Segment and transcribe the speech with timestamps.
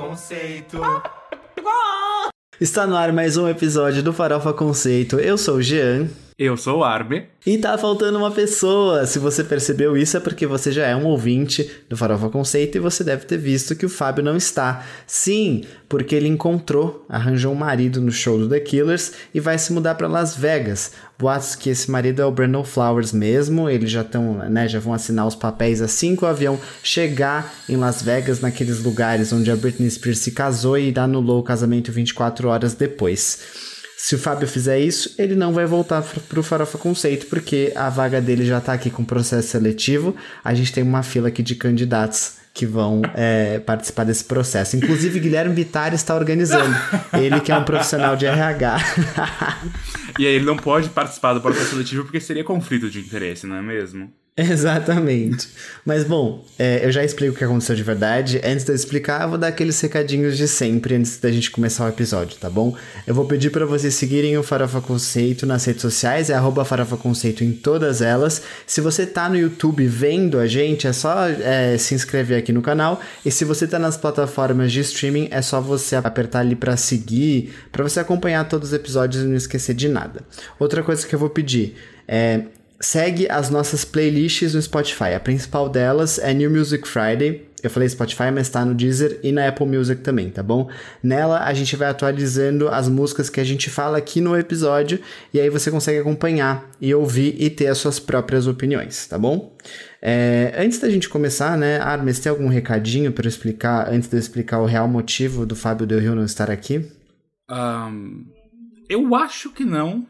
[0.00, 0.80] Conceito.
[2.58, 5.20] Está no ar mais um episódio do Farofa Conceito.
[5.20, 6.08] Eu sou o Jean.
[6.38, 7.26] Eu sou o Arbe.
[7.44, 9.04] E tá faltando uma pessoa.
[9.04, 12.80] Se você percebeu isso, é porque você já é um ouvinte do Farofa Conceito e
[12.80, 14.86] você deve ter visto que o Fábio não está.
[15.06, 19.70] Sim, porque ele encontrou, arranjou um marido no show do The Killers e vai se
[19.70, 20.92] mudar para Las Vegas.
[21.20, 23.68] Boatos que esse marido é o Brandon Flowers mesmo.
[23.68, 27.76] Eles já estão, né, já vão assinar os papéis assim que o avião chegar em
[27.76, 32.48] Las Vegas, naqueles lugares onde a Britney Spears se casou e anulou o casamento 24
[32.48, 33.38] horas depois.
[33.98, 37.90] Se o Fábio fizer isso, ele não vai voltar para o Farofa Conceito, porque a
[37.90, 40.16] vaga dele já está aqui com processo seletivo.
[40.42, 44.76] A gente tem uma fila aqui de candidatos que vão é, participar desse processo.
[44.76, 46.74] Inclusive, Guilherme Vittar está organizando.
[47.14, 48.76] Ele que é um profissional de RH.
[50.18, 53.56] e aí ele não pode participar do processo seletivo porque seria conflito de interesse, não
[53.56, 54.12] é mesmo?
[54.36, 55.48] Exatamente.
[55.84, 58.40] Mas bom, é, eu já explico o que aconteceu de verdade.
[58.44, 61.84] Antes de eu explicar, eu vou dar aqueles recadinhos de sempre antes da gente começar
[61.84, 62.74] o episódio, tá bom?
[63.06, 66.96] Eu vou pedir para vocês seguirem o Farofa Conceito nas redes sociais, é arroba Farofa
[66.96, 68.42] Conceito em todas elas.
[68.66, 72.62] Se você tá no YouTube vendo a gente, é só é, se inscrever aqui no
[72.62, 73.00] canal.
[73.24, 77.52] E se você tá nas plataformas de streaming, é só você apertar ali para seguir,
[77.72, 80.22] para você acompanhar todos os episódios e não esquecer de nada.
[80.58, 81.74] Outra coisa que eu vou pedir
[82.06, 82.42] é
[82.80, 85.14] segue as nossas playlists no Spotify.
[85.14, 87.46] A principal delas é New Music Friday.
[87.62, 90.70] Eu falei Spotify, mas está no Deezer e na Apple Music também, tá bom?
[91.02, 94.98] Nela a gente vai atualizando as músicas que a gente fala aqui no episódio
[95.32, 99.54] e aí você consegue acompanhar e ouvir e ter as suas próprias opiniões, tá bom?
[100.00, 104.20] É, antes da gente começar, né, Armes, tem algum recadinho para explicar, antes de eu
[104.20, 106.90] explicar o real motivo do Fábio Del Rio não estar aqui?
[107.50, 108.24] Um,
[108.88, 110.06] eu acho que não.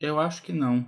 [0.00, 0.84] Eu acho que não.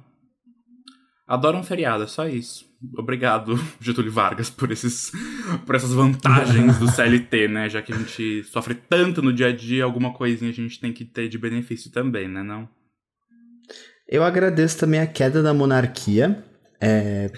[1.26, 2.64] Adoro um feriado, é só isso.
[2.96, 5.10] Obrigado, Getúlio Vargas, por, esses,
[5.64, 7.68] por essas vantagens do CLT, né?
[7.68, 10.92] Já que a gente sofre tanto no dia a dia, alguma coisinha a gente tem
[10.92, 12.42] que ter de benefício também, né?
[12.42, 12.68] Não?
[14.08, 16.44] Eu agradeço também a queda da monarquia,
[16.86, 17.30] é,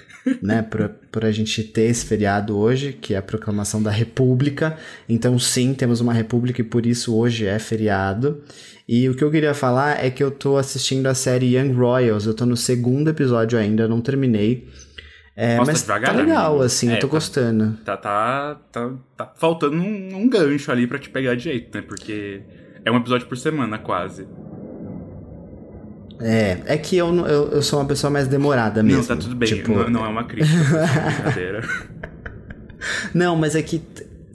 [0.42, 4.76] né, por, por a gente ter esse feriado hoje, que é a proclamação da República.
[5.08, 8.42] Então, sim, temos uma República e por isso hoje é feriado.
[8.86, 12.26] E o que eu queria falar é que eu tô assistindo a série Young Royals,
[12.26, 14.68] eu tô no segundo episódio ainda, não terminei.
[15.34, 16.64] É, Nossa, mas tá, devagar, tá legal, amigo.
[16.64, 17.78] assim, é, eu tô tá, gostando.
[17.84, 21.82] Tá, tá, tá, tá faltando um, um, gancho ali para te pegar de jeito, né?
[21.86, 22.42] Porque
[22.84, 24.26] é um episódio por semana, quase.
[26.20, 29.00] É, é que eu, eu, eu sou uma pessoa mais demorada mesmo.
[29.00, 29.72] Não, tá tudo bem, tipo...
[29.72, 31.68] não, não é uma crítica, é brincadeira.
[33.14, 33.82] não, mas é que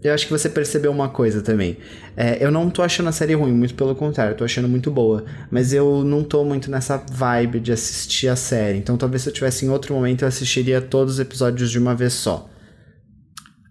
[0.03, 1.77] eu acho que você percebeu uma coisa também.
[2.15, 5.23] É, eu não tô achando a série ruim, muito pelo contrário, tô achando muito boa.
[5.49, 8.77] Mas eu não tô muito nessa vibe de assistir a série.
[8.77, 11.95] Então talvez se eu tivesse em outro momento eu assistiria todos os episódios de uma
[11.95, 12.49] vez só.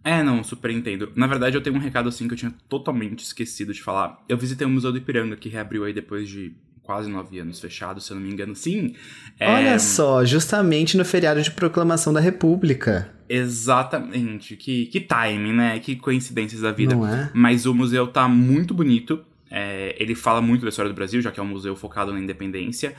[0.03, 1.13] É, não, super entendo.
[1.15, 4.25] Na verdade, eu tenho um recado assim que eu tinha totalmente esquecido de falar.
[4.29, 8.01] Eu visitei o Museu do Ipiranga, que reabriu aí depois de quase nove anos fechado,
[8.01, 8.55] se eu não me engano.
[8.55, 8.95] Sim.
[9.39, 9.49] É...
[9.49, 13.13] Olha só, justamente no feriado de proclamação da República.
[13.29, 14.57] Exatamente.
[14.57, 15.79] Que, que timing, né?
[15.79, 16.95] Que coincidências da vida.
[16.95, 17.31] Não é?
[17.35, 19.25] Mas o museu tá muito bonito.
[19.51, 22.21] É, ele fala muito da história do Brasil, já que é um museu focado na
[22.21, 22.95] independência.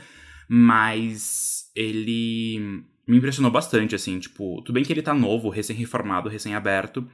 [0.48, 4.18] Mas ele me impressionou bastante, assim.
[4.18, 7.06] Tipo, tudo bem que ele tá novo, recém-reformado, recém-aberto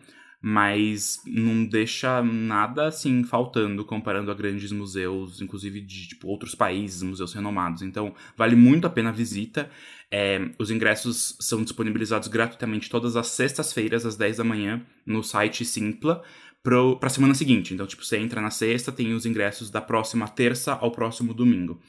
[0.42, 7.02] mas não deixa nada assim faltando comparando a grandes museus, inclusive de tipo, outros países,
[7.02, 7.82] museus renomados.
[7.82, 9.70] Então, vale muito a pena a visita.
[10.10, 15.64] É, os ingressos são disponibilizados gratuitamente todas as sextas-feiras, às 10 da manhã, no site
[15.64, 16.22] Simpla,
[16.62, 17.74] para a semana seguinte.
[17.74, 21.80] Então, tipo, você entra na sexta, tem os ingressos da próxima terça ao próximo domingo.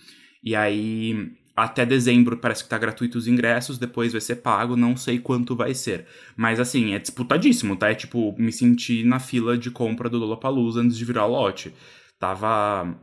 [0.44, 1.32] E aí,
[1.64, 5.56] até dezembro parece que tá gratuito os ingressos, depois vai ser pago, não sei quanto
[5.56, 6.08] vai ser.
[6.36, 7.90] Mas assim, é disputadíssimo, tá?
[7.92, 11.72] É tipo, me senti na fila de compra do Lollapalooza antes de virar lote.
[12.20, 13.00] Tava...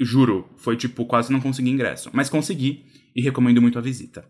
[0.00, 2.10] Juro, foi tipo, quase não consegui ingresso.
[2.12, 2.84] Mas consegui
[3.14, 4.24] e recomendo muito a visita.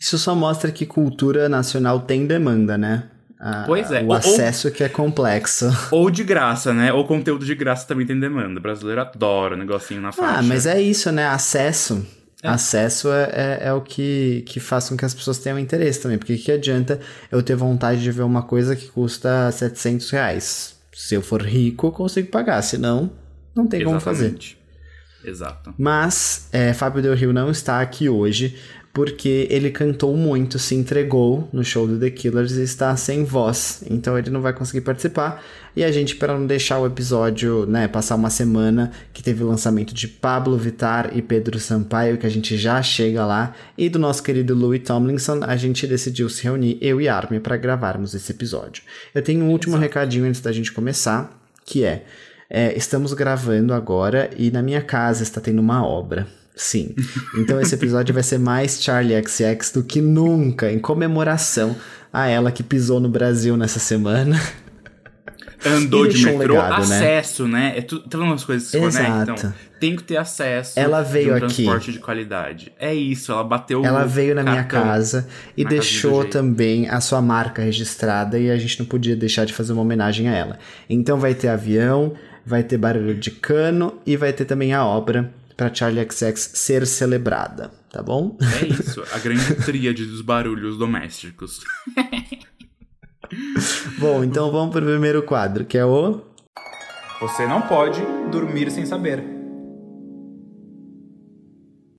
[0.00, 3.10] Isso só mostra que cultura nacional tem demanda, né?
[3.38, 4.02] A, pois é.
[4.02, 5.70] o acesso ou, que é complexo.
[5.92, 6.92] Ou de graça, né?
[6.92, 8.58] Ou conteúdo de graça também tem demanda.
[8.58, 10.40] O brasileiro adora o negocinho na faixa.
[10.40, 11.26] Ah, mas é isso, né?
[11.26, 12.04] Acesso.
[12.42, 12.48] É.
[12.48, 16.18] Acesso é, é, é, o que, que faz com que as pessoas tenham interesse também.
[16.18, 17.00] Porque que adianta
[17.30, 20.76] eu ter vontade de ver uma coisa que custa 700 reais?
[20.92, 22.60] Se eu for rico, eu consigo pagar.
[22.62, 23.10] Se não,
[23.54, 23.84] não tem Exatamente.
[23.84, 24.58] como fazer.
[25.24, 25.74] Exato.
[25.76, 28.56] Mas é, Fábio Del Rio não está aqui hoje
[28.98, 33.84] porque ele cantou muito, se entregou no show do The Killers e está sem voz,
[33.88, 35.40] então ele não vai conseguir participar.
[35.76, 39.46] E a gente, para não deixar o episódio, né, passar uma semana que teve o
[39.46, 44.00] lançamento de Pablo Vitar e Pedro Sampaio, que a gente já chega lá, e do
[44.00, 48.32] nosso querido Louis Tomlinson, a gente decidiu se reunir, eu e Armin, para gravarmos esse
[48.32, 48.82] episódio.
[49.14, 49.82] Eu tenho um último Exato.
[49.82, 52.04] recadinho antes da gente começar, que é,
[52.50, 56.26] é, estamos gravando agora e na minha casa está tendo uma obra.
[56.58, 56.92] Sim.
[57.36, 61.76] Então esse episódio vai ser mais Charlie XX do que nunca, em comemoração
[62.12, 64.38] a ela que pisou no Brasil nessa semana.
[65.64, 66.96] Andou de metrô, um legado, né?
[66.96, 67.58] acesso, né?
[67.60, 67.78] né?
[67.78, 69.32] É tudo, tem umas coisas que se Exato.
[69.32, 69.54] conectam.
[69.80, 71.62] Tem que ter acesso ela veio de um aqui.
[71.64, 72.72] transporte de qualidade.
[72.78, 77.62] É isso, ela bateu Ela veio na minha casa e deixou também a sua marca
[77.62, 80.58] registrada e a gente não podia deixar de fazer uma homenagem a ela.
[80.90, 82.14] Então vai ter avião,
[82.44, 86.86] vai ter barulho de cano e vai ter também a obra para Charlie XX ser
[86.86, 88.38] celebrada, tá bom?
[88.62, 91.64] É isso, a grande tríade dos barulhos domésticos.
[93.98, 96.22] bom, então vamos pro primeiro quadro, que é o
[97.20, 98.00] Você não pode
[98.30, 99.24] dormir sem saber.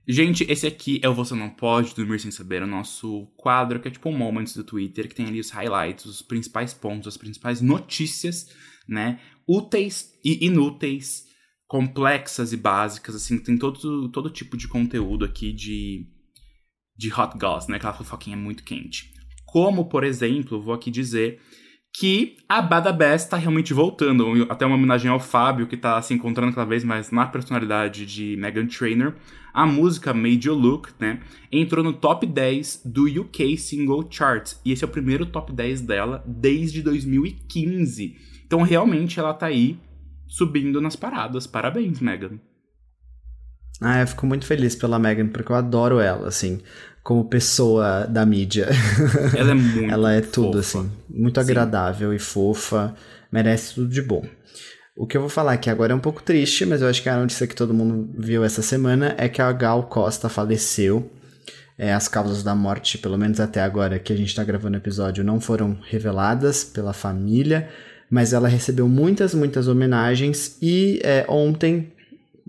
[0.08, 3.90] Gente, esse aqui é o Você Não Pode Dormir Sem Saber, o nosso quadro, que
[3.90, 7.18] é tipo um Moments do Twitter, que tem ali os highlights, os principais pontos, as
[7.18, 8.50] principais notícias,
[8.88, 9.20] né?
[9.48, 11.29] Úteis e inúteis
[11.70, 16.08] complexas e básicas, assim, tem todo, todo tipo de conteúdo aqui de,
[16.98, 17.78] de hot goss, né?
[17.78, 19.14] Aquela fofoquinha muito quente.
[19.46, 21.40] Como, por exemplo, vou aqui dizer
[21.96, 24.48] que a Bada Bass tá realmente voltando.
[24.50, 28.36] Até uma homenagem ao Fábio, que tá se encontrando cada vez mais na personalidade de
[28.38, 29.14] Megan Trainor.
[29.54, 31.22] A música Made You Look, né,
[31.52, 34.60] entrou no top 10 do UK Single Charts.
[34.66, 38.18] E esse é o primeiro top 10 dela desde 2015.
[38.44, 39.78] Então, realmente, ela tá aí
[40.30, 41.46] subindo nas paradas.
[41.48, 42.40] Parabéns, Megan.
[43.82, 46.62] Ah, eu fico muito feliz pela Megan, porque eu adoro ela, assim,
[47.02, 48.68] como pessoa da mídia.
[49.36, 50.80] Ela é muito Ela é tudo, fofa.
[50.80, 51.50] assim, muito Sim.
[51.50, 52.94] agradável e fofa,
[53.32, 54.24] merece tudo de bom.
[54.98, 57.08] O que eu vou falar aqui agora é um pouco triste, mas eu acho que
[57.08, 61.10] a notícia que todo mundo viu essa semana é que a Gal Costa faleceu.
[61.78, 64.82] É, as causas da morte, pelo menos até agora que a gente está gravando o
[64.82, 67.70] episódio, não foram reveladas pela família
[68.10, 71.92] mas ela recebeu muitas, muitas homenagens e é, ontem,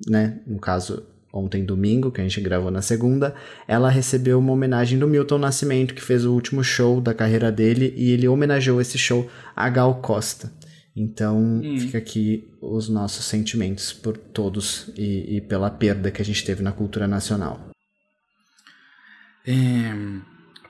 [0.08, 3.34] né, no caso ontem domingo, que a gente gravou na segunda,
[3.68, 7.94] ela recebeu uma homenagem do Milton Nascimento, que fez o último show da carreira dele,
[7.96, 10.52] e ele homenageou esse show a Gal Costa.
[10.96, 11.78] Então, hum.
[11.78, 16.62] fica aqui os nossos sentimentos por todos e, e, pela perda que a gente teve
[16.62, 17.70] na cultura nacional.
[19.46, 19.94] É,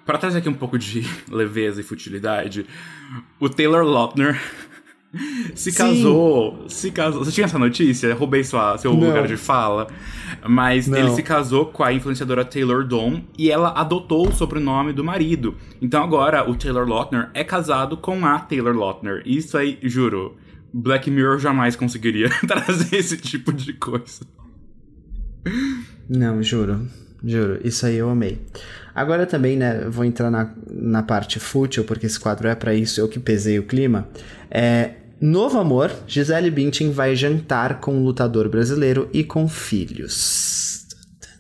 [0.05, 2.67] para trazer aqui um pouco de leveza e futilidade,
[3.41, 4.39] o Taylor Lautner
[5.55, 6.69] se casou, Sim.
[6.69, 7.25] se casou.
[7.25, 8.15] Você tinha essa notícia?
[8.15, 9.09] Roubei sua, seu Não.
[9.09, 9.89] lugar de fala.
[10.49, 10.99] Mas Não.
[10.99, 15.57] ele se casou com a influenciadora Taylor Dawn e ela adotou o sobrenome do marido.
[15.83, 19.23] Então agora o Taylor Lautner é casado com a Taylor Lautner.
[19.27, 20.37] Isso aí, juro,
[20.73, 24.25] Black Mirror jamais conseguiria trazer esse tipo de coisa.
[26.09, 26.87] Não, juro.
[27.23, 28.41] Juro, isso aí eu amei.
[28.95, 33.01] Agora também, né, vou entrar na, na parte fútil, porque esse quadro é para isso,
[33.01, 34.09] eu que pesei o clima.
[34.51, 40.87] É, Novo amor, Gisele Bündchen vai jantar com um lutador brasileiro e com filhos.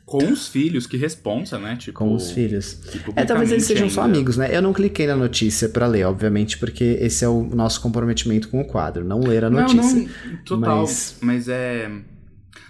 [0.05, 1.77] Com os filhos, que responsa, né?
[1.77, 2.79] Tipo, com os filhos.
[3.17, 3.95] É, talvez eles sejam ainda.
[3.95, 4.55] só amigos, né?
[4.55, 8.61] Eu não cliquei na notícia para ler, obviamente, porque esse é o nosso comprometimento com
[8.61, 9.81] o quadro, não ler a notícia.
[9.81, 10.81] Não, não, total.
[10.81, 11.91] Mas, mas é.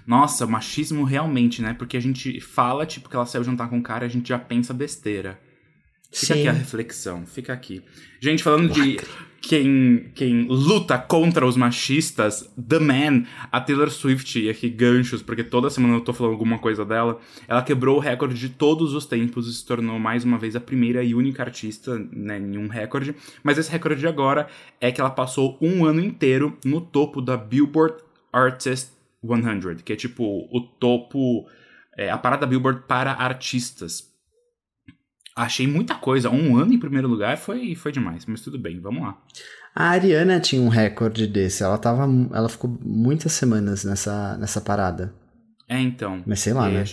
[0.07, 1.75] Nossa, machismo realmente, né?
[1.75, 4.39] Porque a gente fala, tipo, que ela saiu jantar com um cara, a gente já
[4.39, 5.39] pensa besteira.
[6.13, 6.41] Fica Sim.
[6.41, 7.83] aqui a reflexão, fica aqui.
[8.21, 8.99] Gente, falando de
[9.41, 15.43] quem, quem luta contra os machistas, The Man, a Taylor Swift, e aqui ganchos, porque
[15.43, 17.19] toda semana eu tô falando alguma coisa dela,
[17.49, 20.61] ela quebrou o recorde de todos os tempos e se tornou mais uma vez a
[20.61, 23.15] primeira e única artista né, em um recorde.
[23.43, 24.47] Mas esse recorde de agora
[24.81, 27.95] é que ela passou um ano inteiro no topo da Billboard
[28.33, 28.91] Artist
[29.25, 31.49] 100, que é tipo o topo,
[31.97, 34.10] é, a parada Billboard para artistas.
[35.35, 36.29] Achei muita coisa.
[36.31, 39.17] Um ano em primeiro lugar foi, foi demais, mas tudo bem, vamos lá.
[39.75, 41.63] A Ariana tinha um recorde desse.
[41.63, 42.03] Ela tava.
[42.33, 45.15] Ela ficou muitas semanas nessa, nessa parada.
[45.69, 46.23] É, então.
[46.27, 46.85] Mas sei lá, é, né?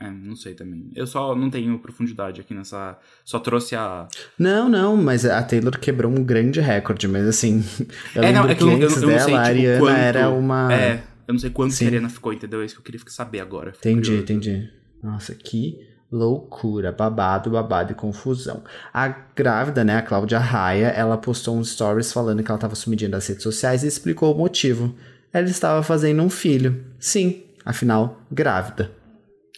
[0.00, 0.90] É, não sei também.
[0.94, 2.98] Eu só não tenho profundidade aqui nessa.
[3.24, 4.06] Só trouxe a.
[4.38, 7.64] Não, não, mas a Taylor quebrou um grande recorde, mas assim.
[8.14, 9.96] Eu é, não, é que, que antes eu, eu dela, sei, tipo, a Ariana quanto...
[9.96, 10.72] era uma.
[10.72, 11.78] É, eu não sei quanto Sim.
[11.78, 12.62] que a Ariana ficou, entendeu?
[12.62, 13.72] É isso que eu queria saber agora.
[13.76, 14.22] Entendi, curioso.
[14.22, 14.70] entendi.
[15.02, 15.78] Nossa, que
[16.10, 18.62] loucura, babado, babado e confusão.
[18.92, 23.10] A grávida, né, a Cláudia Raia, ela postou um stories falando que ela estava sumidinha
[23.10, 24.94] das redes sociais e explicou o motivo.
[25.32, 26.84] Ela estava fazendo um filho.
[26.98, 28.90] Sim, afinal, grávida.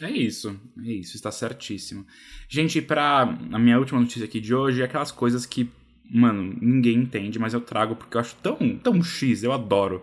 [0.02, 2.06] É isso, é isso, está certíssimo.
[2.48, 5.70] Gente, pra a minha última notícia aqui de hoje é aquelas coisas que,
[6.10, 10.02] mano, ninguém entende, mas eu trago porque eu acho tão, tão X, eu adoro.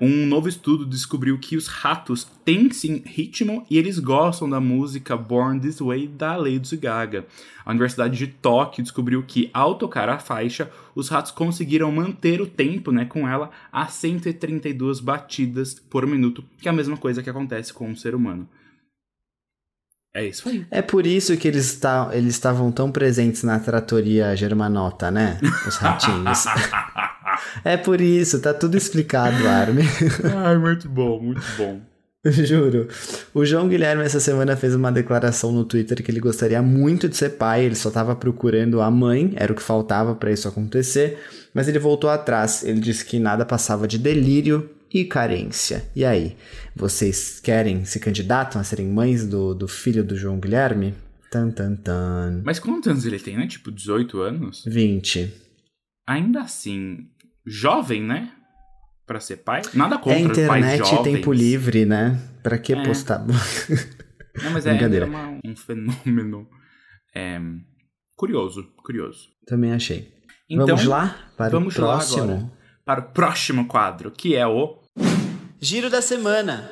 [0.00, 5.16] Um novo estudo descobriu que os ratos têm sim ritmo e eles gostam da música
[5.16, 7.26] Born This Way da Lady Gaga.
[7.64, 12.46] A Universidade de Tóquio descobriu que, ao tocar a faixa, os ratos conseguiram manter o
[12.46, 17.30] tempo né, com ela a 132 batidas por minuto, que é a mesma coisa que
[17.30, 18.48] acontece com um ser humano.
[20.12, 20.64] É isso aí.
[20.70, 21.80] É por isso que eles
[22.14, 25.40] estavam tão presentes na tratoria germanota, né?
[25.66, 26.44] Os ratinhos.
[27.64, 29.84] é por isso, tá tudo explicado, Armin.
[30.44, 31.80] Ai, muito bom, muito bom.
[32.24, 32.88] Juro.
[33.34, 37.16] O João Guilherme essa semana fez uma declaração no Twitter que ele gostaria muito de
[37.16, 41.18] ser pai, ele só estava procurando a mãe, era o que faltava para isso acontecer,
[41.52, 42.64] mas ele voltou atrás.
[42.64, 45.84] Ele disse que nada passava de delírio e carência.
[45.94, 46.36] E aí,
[46.74, 50.94] vocês querem, se candidatam a serem mães do, do filho do João Guilherme?
[51.30, 52.42] Tan, tan, tan.
[52.44, 53.46] Mas quantos anos ele tem, né?
[53.46, 54.62] Tipo, 18 anos?
[54.66, 55.32] 20.
[56.06, 57.08] Ainda assim,
[57.46, 58.30] jovem, né?
[59.06, 59.62] Pra ser pai.
[59.74, 61.02] Nada contra é internet pais jovens.
[61.14, 62.18] tempo livre, né?
[62.42, 62.82] Pra que É.
[62.84, 63.24] postar?
[64.42, 66.48] Não, mas é, é uma- um fenômeno
[67.14, 67.38] é,
[68.16, 69.28] curioso, curioso.
[69.46, 70.12] Também achei.
[70.50, 72.22] Então, vamos lá para vamos o lá próximo?
[72.24, 72.52] agora.
[72.84, 74.78] para o próximo quadro, que é o...
[75.60, 76.68] Giro da semana.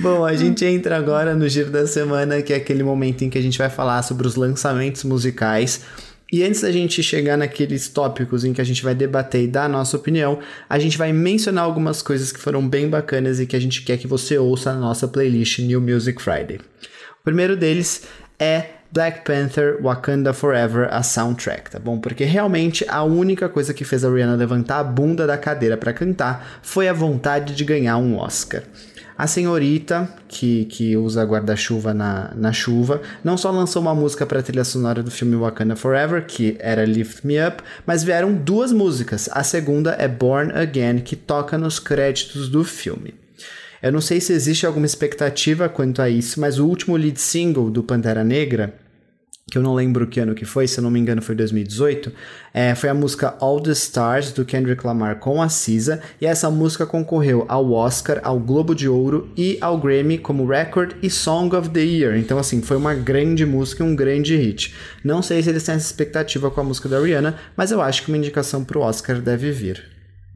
[0.00, 3.38] Bom, a gente entra agora no Giro da Semana, que é aquele momento em que
[3.38, 5.84] a gente vai falar sobre os lançamentos musicais.
[6.30, 9.64] E antes da gente chegar naqueles tópicos em que a gente vai debater e dar
[9.64, 13.56] a nossa opinião, a gente vai mencionar algumas coisas que foram bem bacanas e que
[13.56, 16.58] a gente quer que você ouça na nossa playlist New Music Friday.
[17.20, 18.02] O primeiro deles
[18.38, 21.98] é Black Panther Wakanda Forever, a soundtrack, tá bom?
[21.98, 25.94] Porque realmente a única coisa que fez a Rihanna levantar a bunda da cadeira para
[25.94, 28.62] cantar foi a vontade de ganhar um Oscar.
[29.18, 34.38] A senhorita, que, que usa guarda-chuva na, na chuva, não só lançou uma música para
[34.38, 38.70] a trilha sonora do filme Wakanda Forever, que era Lift Me Up, mas vieram duas
[38.70, 39.28] músicas.
[39.32, 43.12] A segunda é Born Again, que toca nos créditos do filme.
[43.82, 47.70] Eu não sei se existe alguma expectativa quanto a isso, mas o último lead single
[47.70, 48.72] do Pantera Negra,
[49.50, 52.12] que eu não lembro que ano que foi, se eu não me engano foi 2018,
[52.52, 56.50] é, foi a música All the Stars do Kendrick Lamar com a Cisa, e essa
[56.50, 61.54] música concorreu ao Oscar, ao Globo de Ouro e ao Grammy como Record e Song
[61.56, 62.16] of the Year.
[62.18, 64.74] Então, assim, foi uma grande música um grande hit.
[65.02, 68.02] Não sei se eles têm essa expectativa com a música da Rihanna, mas eu acho
[68.02, 69.82] que uma indicação pro Oscar deve vir.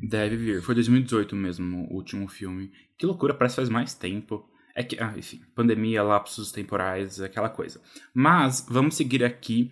[0.02, 0.62] Deve vir.
[0.62, 2.70] Foi 2018 mesmo, o último filme.
[2.98, 4.44] Que loucura, parece que faz mais tempo.
[4.74, 7.80] É que, ah, enfim, pandemia, lapsos temporais, aquela coisa.
[8.14, 9.70] Mas vamos seguir aqui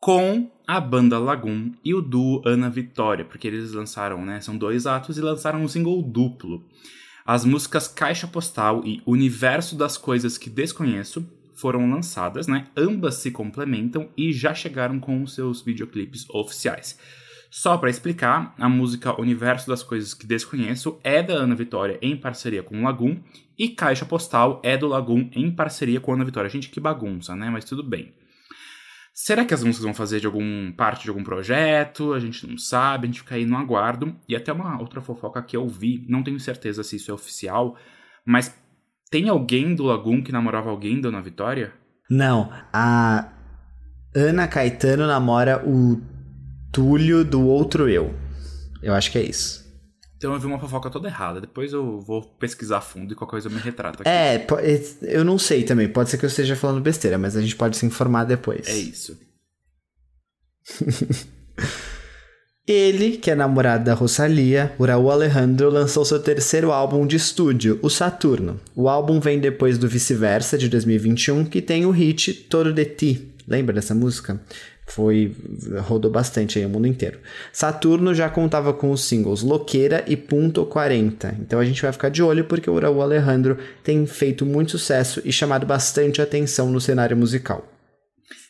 [0.00, 4.40] com a banda Lagoon e o duo Ana Vitória, porque eles lançaram, né?
[4.40, 6.66] São dois atos e lançaram um single duplo.
[7.24, 12.66] As músicas Caixa Postal e Universo das Coisas que Desconheço foram lançadas, né?
[12.76, 16.98] Ambas se complementam e já chegaram com os seus videoclipes oficiais.
[17.48, 22.16] Só para explicar, a música Universo das Coisas que Desconheço é da Ana Vitória em
[22.16, 23.18] parceria com Lagoon
[23.62, 26.50] e Caixa Postal é do Lagoon em parceria com a Ana Vitória.
[26.50, 27.48] Gente, que bagunça, né?
[27.48, 28.12] Mas tudo bem.
[29.14, 32.12] Será que as músicas vão fazer de algum parte de algum projeto?
[32.12, 34.16] A gente não sabe, a gente fica aí no aguardo.
[34.28, 37.76] E até uma outra fofoca que eu vi, não tenho certeza se isso é oficial,
[38.26, 38.52] mas
[39.08, 41.72] tem alguém do Lagoon que namorava alguém da Ana Vitória?
[42.10, 43.32] Não, a
[44.12, 46.02] Ana Caetano namora o
[46.72, 48.12] Túlio do outro eu.
[48.82, 49.61] Eu acho que é isso.
[50.22, 51.40] Então eu vi uma fofoca toda errada.
[51.40, 54.08] Depois eu vou pesquisar a fundo e qualquer coisa eu me retrato aqui.
[54.08, 54.54] É, po-
[55.02, 55.88] eu não sei também.
[55.88, 58.68] Pode ser que eu esteja falando besteira, mas a gente pode se informar depois.
[58.68, 59.18] É isso.
[62.64, 67.80] Ele, que é namorado da Rosalia, o Raul Alejandro, lançou seu terceiro álbum de estúdio,
[67.82, 68.60] o Saturno.
[68.76, 73.34] O álbum vem depois do Vice-Versa, de 2021, que tem o hit Todo de Ti.
[73.48, 74.40] Lembra dessa música?
[74.86, 75.34] Foi.
[75.82, 77.18] rodou bastante aí o mundo inteiro.
[77.52, 81.36] Saturno já contava com os singles Loqueira e Punto 40.
[81.40, 85.22] Então a gente vai ficar de olho porque o Raul Alejandro tem feito muito sucesso
[85.24, 87.71] e chamado bastante atenção no cenário musical.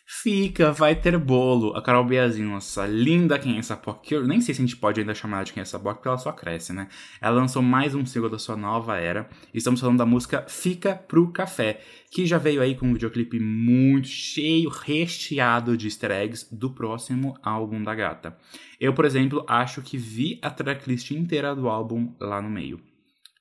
[0.05, 1.75] Fica, vai ter bolo.
[1.77, 4.77] A Carol Biazin, nossa linda Quem é essa POC, eu nem sei se a gente
[4.77, 6.89] pode ainda chamar de Quem é essa POC, porque ela só cresce, né?
[7.21, 9.29] Ela lançou mais um single da sua nova era.
[9.55, 11.81] Estamos falando da música Fica Pro Café,
[12.11, 17.39] que já veio aí com um videoclipe muito cheio, recheado de easter eggs do próximo
[17.43, 18.37] álbum da gata.
[18.81, 22.81] Eu, por exemplo, acho que vi a tracklist inteira do álbum lá no meio.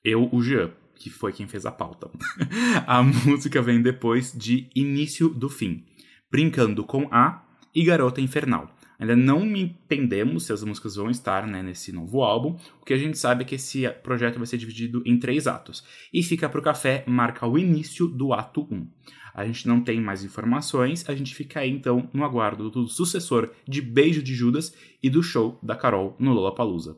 [0.04, 0.70] Eu, o Jean,
[1.02, 2.08] que foi quem fez a pauta.
[2.86, 5.84] a música vem depois de Início do Fim.
[6.32, 8.74] Brincando com A e Garota Infernal.
[8.98, 12.56] Ainda não entendemos se as músicas vão estar né, nesse novo álbum.
[12.80, 15.84] O que a gente sabe é que esse projeto vai ser dividido em três atos.
[16.10, 18.88] E Fica Pro Café marca o início do ato 1.
[19.34, 23.50] A gente não tem mais informações, a gente fica aí então no aguardo do sucessor
[23.68, 26.96] de Beijo de Judas e do show da Carol no Lollapalooza.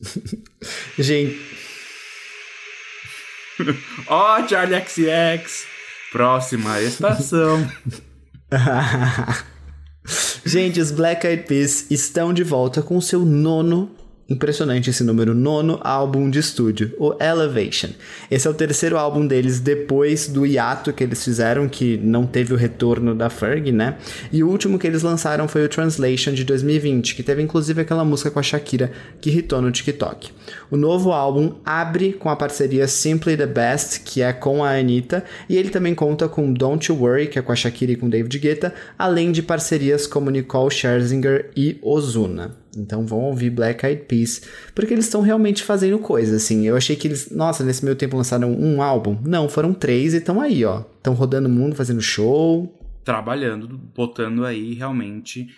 [0.96, 1.36] gente.
[4.06, 5.77] Ó, oh, Charlie XX!
[6.12, 7.66] Próxima estação.
[10.44, 13.94] Gente, os Black Eyed Peas estão de volta com seu nono
[14.30, 17.88] Impressionante esse número, nono álbum de estúdio, o Elevation.
[18.30, 22.52] Esse é o terceiro álbum deles depois do hiato que eles fizeram, que não teve
[22.52, 23.96] o retorno da Ferg, né?
[24.30, 28.04] E o último que eles lançaram foi o Translation de 2020, que teve inclusive aquela
[28.04, 30.30] música com a Shakira que hitou no TikTok.
[30.70, 35.24] O novo álbum abre com a parceria Simply the Best, que é com a Anitta,
[35.48, 38.10] e ele também conta com Don't You Worry, que é com a Shakira e com
[38.10, 42.67] David Guetta, além de parcerias como Nicole Scherzinger e Ozuna.
[42.76, 44.42] Então vão ouvir Black Eyed Peas,
[44.74, 46.66] porque eles estão realmente fazendo coisa, assim.
[46.66, 49.18] Eu achei que eles, nossa, nesse meio tempo lançaram um álbum.
[49.24, 50.84] Não, foram três e estão aí, ó.
[50.96, 52.74] Estão rodando o mundo, fazendo show.
[53.04, 55.48] Trabalhando, botando aí realmente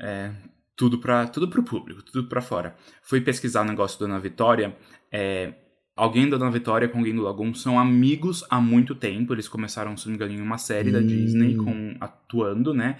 [0.00, 0.32] é,
[0.76, 2.74] tudo para tudo pro público, tudo para fora.
[3.02, 4.76] Fui pesquisar o negócio da Ana Vitória,
[5.12, 5.54] é,
[5.98, 9.34] alguém da Ana Vitória com alguém do Lagoon são amigos há muito tempo.
[9.34, 10.92] Eles começaram, se não me engano, em uma série hum.
[10.92, 12.96] da Disney com atuando, né?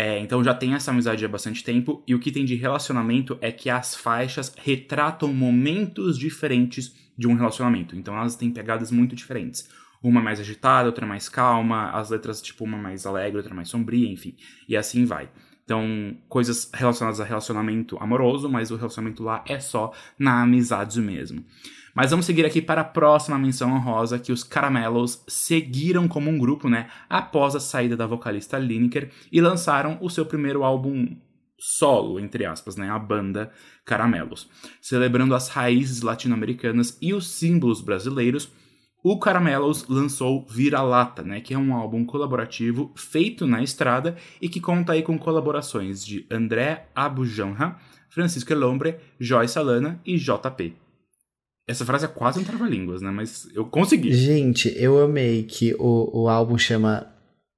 [0.00, 3.36] É, então já tem essa amizade há bastante tempo, e o que tem de relacionamento
[3.40, 7.96] é que as faixas retratam momentos diferentes de um relacionamento.
[7.96, 9.68] Então elas têm pegadas muito diferentes.
[10.00, 14.08] Uma mais agitada, outra mais calma, as letras, tipo, uma mais alegre, outra mais sombria,
[14.08, 14.36] enfim.
[14.68, 15.28] E assim vai.
[15.68, 21.44] Então, coisas relacionadas a relacionamento amoroso, mas o relacionamento lá é só na amizade mesmo.
[21.94, 26.38] Mas vamos seguir aqui para a próxima menção honrosa, que os Caramelos seguiram como um
[26.38, 31.14] grupo, né, após a saída da vocalista Lineker e lançaram o seu primeiro álbum
[31.58, 33.52] solo, entre aspas, né, a banda
[33.84, 34.48] Caramelos.
[34.80, 38.50] Celebrando as raízes latino-americanas e os símbolos brasileiros,
[39.02, 44.60] o Caramelos lançou Vira-Lata, né, que é um álbum colaborativo feito na estrada e que
[44.60, 47.76] conta aí com colaborações de André Abujanra,
[48.10, 50.74] Francisco Elombre, Joy Salana e JP.
[51.66, 53.10] Essa frase é quase um trava-línguas, né?
[53.10, 54.12] Mas eu consegui.
[54.14, 57.06] Gente, eu amei que o, o álbum chama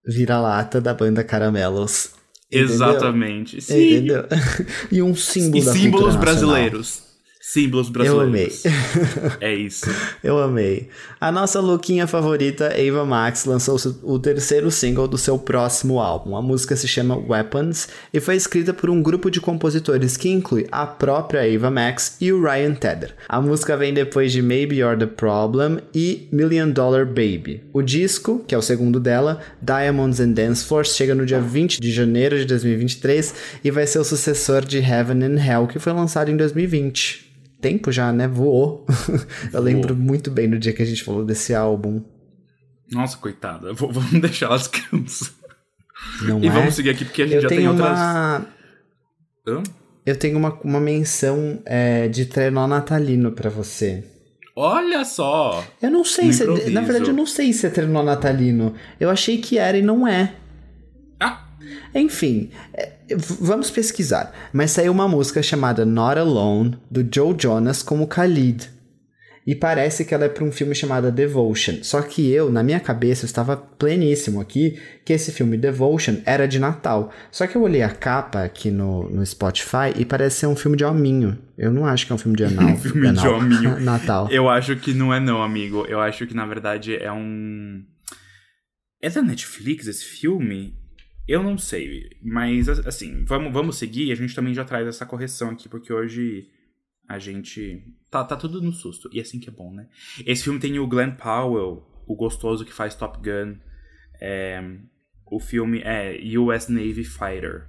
[0.05, 2.11] Vira-Lata da banda Caramelos.
[2.50, 3.59] Exatamente.
[3.59, 3.76] Entendeu?
[3.79, 3.95] Sim.
[3.95, 4.26] Entendeu?
[4.91, 7.10] e um símbolo e da símbolos brasileiros.
[7.43, 8.67] Símbolos brasileiros.
[8.67, 9.31] Eu amei.
[9.41, 9.87] é isso.
[10.23, 10.91] Eu amei.
[11.19, 16.37] A nossa louquinha favorita, Ava Max, lançou o terceiro single do seu próximo álbum.
[16.37, 20.67] A música se chama Weapons e foi escrita por um grupo de compositores que inclui
[20.71, 23.15] a própria Ava Max e o Ryan Tedder.
[23.26, 27.65] A música vem depois de Maybe You're the Problem e Million Dollar Baby.
[27.73, 31.81] O disco, que é o segundo dela, Diamonds and Dance Floors, chega no dia 20
[31.81, 35.95] de janeiro de 2023 e vai ser o sucessor de Heaven and Hell, que foi
[35.95, 37.29] lançado em 2020
[37.61, 38.27] tempo já, né?
[38.27, 38.87] Voou.
[39.53, 42.03] eu lembro muito bem do dia que a gente falou desse álbum.
[42.91, 43.73] Nossa, coitada.
[43.73, 45.33] V vamos deixar elas descansar.
[46.23, 46.51] Não e é?
[46.51, 47.91] vamos seguir aqui porque a gente eu já tem outras.
[47.91, 48.47] Uma...
[49.47, 49.63] Hã?
[50.05, 54.03] Eu tenho uma, uma menção é, de trenó natalino para você.
[54.57, 55.65] Olha só!
[55.81, 56.43] Eu não sei se.
[56.43, 58.75] É, na verdade, eu não sei se é trenó natalino.
[58.99, 60.35] Eu achei que era e não é.
[61.95, 62.93] Enfim, é,
[63.41, 64.33] vamos pesquisar.
[64.53, 68.71] Mas saiu uma música chamada Not Alone, do Joe Jonas, como Khalid.
[69.47, 71.79] E parece que ela é para um filme chamado Devotion.
[71.83, 76.59] Só que eu, na minha cabeça, estava pleníssimo aqui que esse filme Devotion era de
[76.59, 77.13] Natal.
[77.33, 80.76] Só que eu olhei a capa aqui no, no Spotify e parece ser um filme
[80.76, 81.39] de hominho.
[81.57, 82.69] Eu não acho que é um filme de anal.
[82.71, 83.25] um filme anal.
[83.25, 83.81] de hominho.
[83.83, 84.29] Natal.
[84.31, 85.87] Eu acho que não é não, amigo.
[85.89, 87.83] Eu acho que na verdade é um...
[89.03, 90.79] É da Netflix esse filme?
[91.30, 94.10] Eu não sei, mas assim, vamos, vamos seguir.
[94.10, 96.50] A gente também já traz essa correção aqui, porque hoje
[97.08, 97.84] a gente.
[98.10, 99.08] Tá, tá tudo no susto.
[99.12, 99.86] E assim que é bom, né?
[100.26, 103.54] Esse filme tem o Glenn Powell, o gostoso que faz Top Gun.
[104.21, 104.60] É,
[105.25, 107.69] o filme é US Navy Fighter.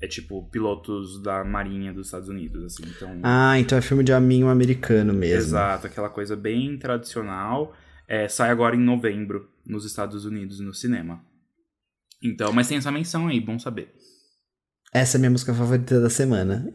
[0.00, 2.90] É tipo pilotos da Marinha dos Estados Unidos, assim.
[2.96, 3.20] Então...
[3.22, 5.50] Ah, então é filme de aminho americano mesmo.
[5.50, 7.76] Exato, aquela coisa bem tradicional.
[8.08, 11.22] É, sai agora em novembro nos Estados Unidos no cinema.
[12.22, 13.92] Então, mas tem essa menção aí, bom saber.
[14.94, 16.70] Essa é a minha música favorita da semana.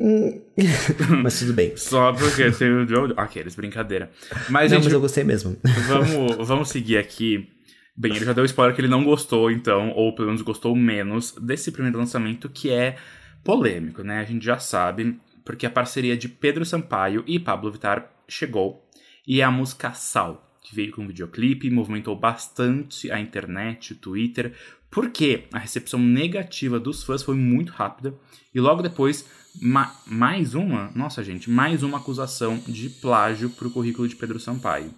[1.21, 1.77] mas tudo bem.
[1.77, 3.13] Só porque tem o Joe.
[3.15, 4.09] Aqueles, brincadeira.
[4.49, 5.55] Mas, não, gente, mas eu gostei mesmo.
[5.87, 7.47] vamos, vamos seguir aqui.
[7.95, 11.33] Bem, ele já deu spoiler que ele não gostou, então, ou pelo menos gostou menos,
[11.41, 12.95] desse primeiro lançamento que é
[13.43, 14.19] polêmico, né?
[14.19, 18.87] A gente já sabe, porque a parceria de Pedro Sampaio e Pablo Vittar chegou.
[19.27, 23.95] E é a música Sal, que veio com um videoclipe, movimentou bastante a internet, o
[23.95, 24.53] Twitter,
[24.97, 28.15] Porque a recepção negativa dos fãs foi muito rápida
[28.51, 29.25] e logo depois
[29.61, 34.91] ma mais uma, nossa gente, mais uma acusação de plágio pro currículo de Pedro Sampaio.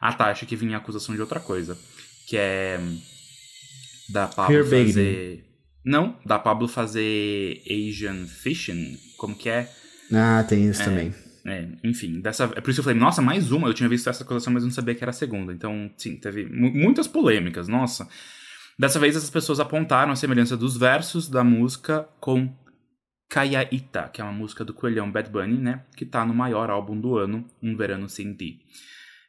[0.00, 1.78] A taxa que vinha a acusação de outra coisa,
[2.26, 2.80] que é
[4.08, 4.86] da Pablo Here, baby.
[4.86, 5.44] fazer
[5.84, 9.70] não, da Pablo fazer Asian Fishing, como que é?
[10.12, 11.14] Ah, tem isso também.
[11.46, 13.68] É, enfim, dessa, é por isso que eu falei, nossa, mais uma.
[13.68, 15.52] Eu tinha visto essa acusação, mas não sabia que era a segunda.
[15.52, 18.08] Então, sim, teve mu- muitas polêmicas, nossa.
[18.78, 22.52] Dessa vez, essas pessoas apontaram a semelhança dos versos da música com
[23.28, 25.84] Kayaita, que é uma música do Coelhão Bad Bunny, né?
[25.96, 28.60] Que tá no maior álbum do ano, Um Verano Sem Ti.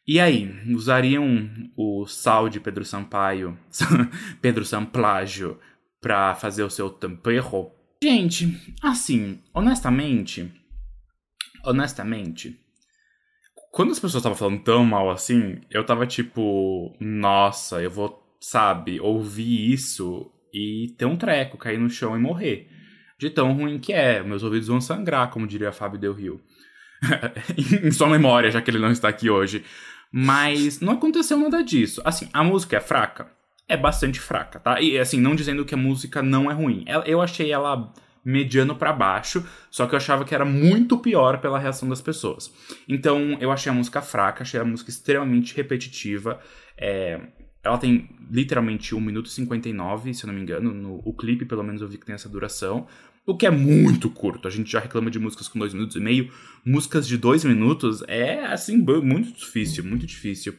[0.08, 3.58] E aí, usariam o sal de Pedro Sampaio,
[4.42, 5.60] Pedro Samplágio,
[6.00, 7.72] pra fazer o seu tempero?
[8.04, 10.52] Gente, assim, honestamente,
[11.64, 12.60] honestamente,
[13.72, 19.00] quando as pessoas estavam falando tão mal assim, eu tava tipo, nossa, eu vou, sabe,
[19.00, 22.70] ouvir isso e ter um treco, cair no chão e morrer.
[23.18, 26.40] De tão ruim que é, meus ouvidos vão sangrar, como diria Fábio Del Rio.
[27.84, 29.66] em sua memória, já que ele não está aqui hoje.
[30.12, 32.02] Mas não aconteceu nada disso.
[32.06, 33.32] Assim, a música é fraca?
[33.68, 34.80] É bastante fraca, tá?
[34.80, 36.86] E assim, não dizendo que a música não é ruim.
[37.06, 37.92] Eu achei ela
[38.24, 42.54] mediano pra baixo, só que eu achava que era muito pior pela reação das pessoas.
[42.88, 46.40] Então, eu achei a música fraca, achei a música extremamente repetitiva.
[46.78, 47.20] É,
[47.66, 50.72] ela tem literalmente 1 minuto e 59, se eu não me engano.
[50.72, 52.88] No, o clipe, pelo menos, eu vi que tem essa duração.
[53.26, 54.48] O que é muito curto.
[54.48, 56.32] A gente já reclama de músicas com 2 minutos e meio.
[56.64, 60.54] Músicas de 2 minutos é, assim, muito difícil, muito difícil.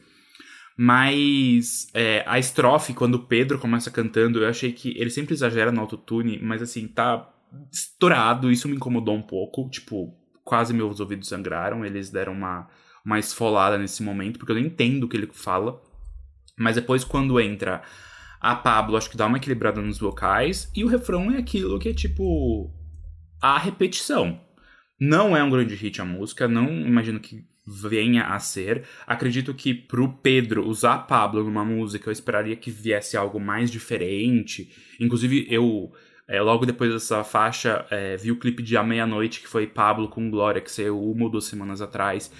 [0.75, 5.71] Mas é, a estrofe, quando o Pedro começa cantando, eu achei que ele sempre exagera
[5.71, 7.33] no autotune, mas assim, tá
[7.71, 8.51] estourado.
[8.51, 9.69] Isso me incomodou um pouco.
[9.69, 11.85] Tipo, quase meus ouvidos sangraram.
[11.85, 12.67] Eles deram uma,
[13.05, 15.81] uma esfolada nesse momento, porque eu não entendo o que ele fala.
[16.57, 17.81] Mas depois, quando entra
[18.39, 20.71] a Pablo, acho que dá uma equilibrada nos vocais.
[20.75, 22.71] E o refrão é aquilo que é tipo.
[23.41, 24.39] a repetição.
[24.99, 28.83] Não é um grande hit a música, não imagino que venha a ser.
[29.05, 34.71] Acredito que pro Pedro usar Pablo numa música, eu esperaria que viesse algo mais diferente.
[34.99, 35.91] Inclusive, eu.
[36.27, 40.09] é, logo depois dessa faixa, é, vi o clipe de A Meia-Noite, que foi Pablo
[40.09, 42.31] com Glória, que saiu uma ou duas semanas atrás.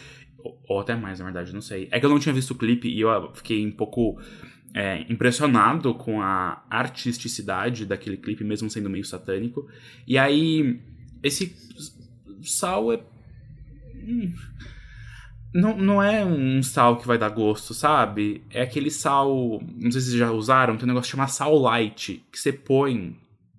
[0.67, 1.88] Ou, até mais, na verdade, não sei.
[1.91, 4.19] É que eu não tinha visto o clipe e eu ah, fiquei um pouco
[4.73, 9.67] é, impressionado com a artisticidade daquele clipe, mesmo sendo meio satânico.
[10.06, 10.80] E aí,
[11.23, 11.56] esse
[12.41, 13.04] sal é.
[13.95, 14.34] hum,
[15.54, 18.43] Não, não é um sal que vai dar gosto, sabe?
[18.50, 19.62] É aquele sal.
[19.76, 23.17] Não sei se vocês já usaram, tem um negócio chamado sal light, que você põe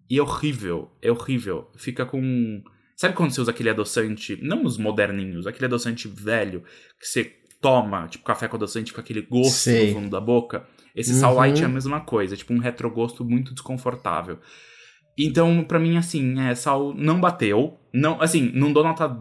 [0.09, 0.91] e é horrível.
[1.03, 1.71] É horrível.
[1.77, 2.63] Fica com.
[2.99, 4.37] Sabe quando você usa aquele adoçante?
[4.43, 6.65] Não os moderninhos, aquele adoçante velho
[6.99, 9.89] que você toma, tipo café com adoçante, com aquele gosto Sei.
[9.89, 10.67] no fundo da boca.
[10.97, 11.37] Esse sal Uhum.
[11.39, 14.41] light é a mesma coisa, tipo um retrogosto muito desconfortável.
[15.17, 17.79] Então, pra mim, assim, é, sal não bateu.
[17.95, 19.17] Não, assim, não dou nota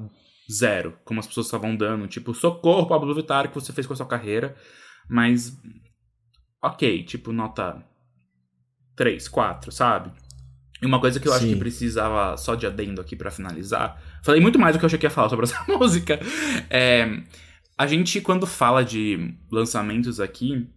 [0.52, 2.08] zero, como as pessoas estavam dando.
[2.08, 4.56] Tipo, socorro, Pablo Vittar, que você fez com a sua carreira.
[5.08, 5.56] Mas,
[6.64, 7.84] ok, tipo, nota
[8.96, 10.12] 3, 4, sabe?
[10.82, 11.54] E uma coisa que eu acho Sim.
[11.54, 14.02] que precisava só de adendo aqui pra finalizar.
[14.24, 16.20] Falei muito mais do que eu achei que ia falar sobre essa música.
[16.70, 17.22] É,
[17.78, 20.68] a gente, quando fala de lançamentos aqui,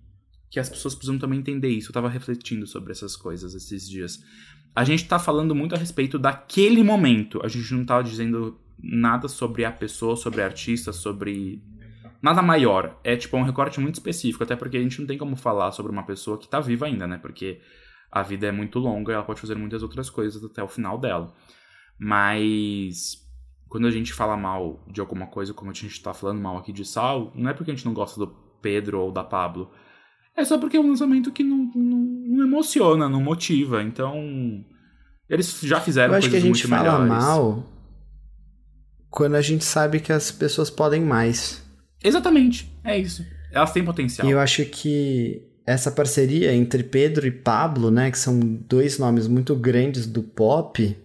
[0.50, 1.90] que as pessoas precisam também entender isso.
[1.90, 4.22] Eu tava refletindo sobre essas coisas esses dias.
[4.74, 7.40] A gente tá falando muito a respeito daquele momento.
[7.44, 11.62] A gente não tá dizendo nada sobre a pessoa, sobre a artista, sobre.
[12.20, 12.98] Nada maior.
[13.02, 15.90] É tipo um recorte muito específico, até porque a gente não tem como falar sobre
[15.90, 17.16] uma pessoa que tá viva ainda, né?
[17.16, 17.60] Porque
[18.10, 20.98] a vida é muito longa e ela pode fazer muitas outras coisas até o final
[20.98, 21.32] dela.
[21.98, 23.18] Mas
[23.68, 26.72] quando a gente fala mal de alguma coisa, como a gente tá falando mal aqui
[26.72, 28.26] de Sal, não é porque a gente não gosta do
[28.60, 29.70] Pedro ou da Pablo.
[30.36, 33.82] É só porque é um lançamento que não, não, não emociona, não motiva.
[33.82, 34.64] Então.
[35.28, 37.24] Eles já fizeram Eu acho que a coisas gente muito fala melhores.
[37.24, 37.80] mal
[39.10, 41.62] quando a gente sabe que as pessoas podem mais.
[42.02, 43.26] Exatamente, é isso.
[43.50, 44.26] Elas têm potencial.
[44.26, 49.28] E eu acho que essa parceria entre Pedro e Pablo, né, que são dois nomes
[49.28, 50.96] muito grandes do pop,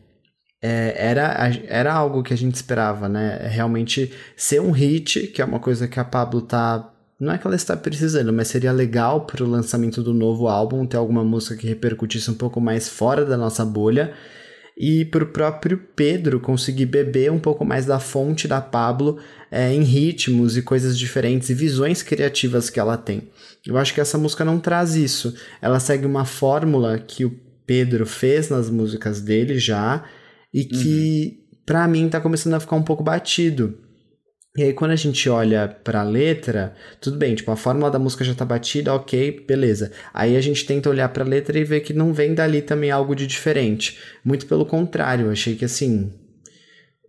[0.60, 3.48] é, era, era algo que a gente esperava, né?
[3.48, 6.92] Realmente ser um hit, que é uma coisa que a Pablo tá.
[7.20, 10.86] Não é que ela está precisando, mas seria legal para o lançamento do novo álbum
[10.88, 14.14] ter alguma música que repercutisse um pouco mais fora da nossa bolha.
[14.78, 19.18] E para o próprio Pedro conseguir beber um pouco mais da fonte da Pablo
[19.50, 23.30] é, em ritmos e coisas diferentes e visões criativas que ela tem.
[23.66, 25.34] Eu acho que essa música não traz isso.
[25.62, 30.04] Ela segue uma fórmula que o Pedro fez nas músicas dele já
[30.54, 33.78] e que, pra mim, tá começando a ficar um pouco batido.
[34.56, 38.24] E aí, quando a gente olha pra letra, tudo bem, tipo, a fórmula da música
[38.24, 39.92] já tá batida, ok, beleza.
[40.14, 43.14] Aí a gente tenta olhar pra letra e ver que não vem dali também algo
[43.14, 44.00] de diferente.
[44.24, 46.10] Muito pelo contrário, achei que assim.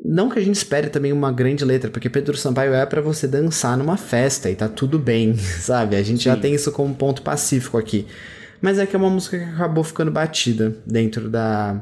[0.05, 3.29] Não que a gente espere também uma grande letra, porque Pedro Sampaio é para você
[3.29, 5.95] dançar numa festa e tá tudo bem, sabe?
[5.95, 6.31] A gente Sim.
[6.31, 8.07] já tem isso como ponto pacífico aqui.
[8.61, 11.81] Mas é que é uma música que acabou ficando batida dentro da,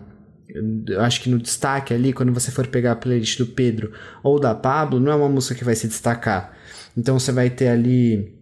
[1.00, 4.54] acho que no destaque ali, quando você for pegar a playlist do Pedro ou da
[4.54, 6.56] Pablo, não é uma música que vai se destacar.
[6.96, 8.32] Então você vai ter ali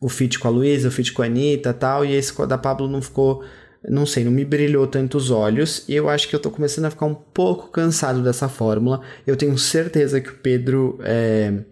[0.00, 2.88] o feat com a Luísa, o feat com a Anitta tal, e esse da Pablo
[2.88, 3.44] não ficou,
[3.88, 6.86] não sei, não me brilhou tanto os olhos, e eu acho que eu tô começando
[6.86, 9.00] a ficar um pouco cansado dessa fórmula.
[9.26, 11.62] Eu tenho certeza que o Pedro é,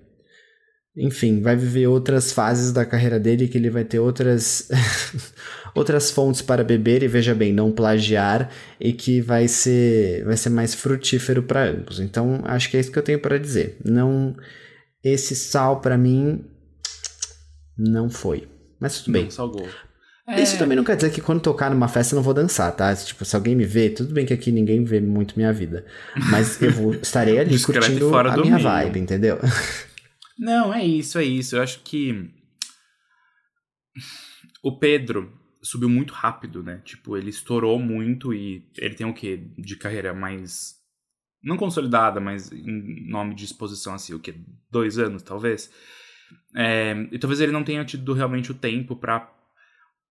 [0.97, 4.69] enfim, vai viver outras fases da carreira dele, que ele vai ter outras
[5.75, 10.51] outras fontes para beber e veja bem, não plagiar e que vai ser vai ser
[10.51, 12.01] mais frutífero para ambos.
[12.01, 13.77] Então, acho que é isso que eu tenho para dizer.
[13.85, 14.35] Não
[15.03, 16.45] esse sal para mim
[17.79, 18.49] não foi.
[18.79, 19.25] Mas tudo bem.
[19.25, 19.69] Não salgou.
[20.37, 20.59] Isso é...
[20.59, 22.95] também não quer dizer que quando tocar numa festa eu não vou dançar, tá?
[22.95, 25.85] Tipo, se alguém me vê, tudo bem que aqui ninguém vê muito minha vida.
[26.31, 28.63] Mas eu vou, estarei ali curtindo a minha meio.
[28.63, 29.39] vibe, entendeu?
[30.41, 31.55] Não, é isso, é isso.
[31.55, 32.31] Eu acho que
[34.63, 36.81] o Pedro subiu muito rápido, né?
[36.83, 39.37] Tipo, ele estourou muito e ele tem o quê?
[39.59, 40.81] De carreira mais.
[41.43, 44.35] Não consolidada, mas em nome de exposição, assim, o quê?
[44.71, 45.71] Dois anos, talvez.
[46.57, 49.31] É, e talvez ele não tenha tido realmente o tempo para